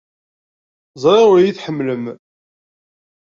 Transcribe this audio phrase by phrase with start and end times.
[1.01, 2.03] Ẓriɣ ur iyi-tḥemmlem.